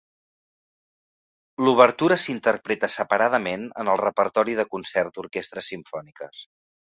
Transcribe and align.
L'obertura 1.65 2.17
s'interpreta 2.23 2.89
separadament 2.93 3.67
en 3.83 3.93
el 3.93 4.01
repertori 4.03 4.57
de 4.61 4.67
concert 4.73 5.15
d'orquestres 5.19 5.73
simfòniques. 5.75 6.43